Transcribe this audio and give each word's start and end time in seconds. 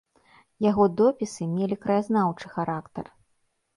Яго 0.69 0.87
допісы 1.01 1.43
мелі 1.57 1.75
краязнаўчы 1.85 2.45
характар. 2.59 3.05